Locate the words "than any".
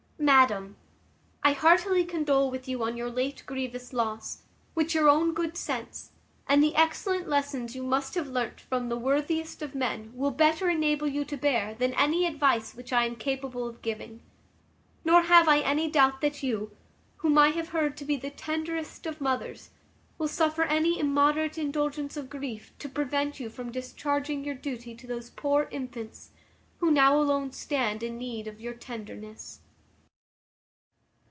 11.73-12.27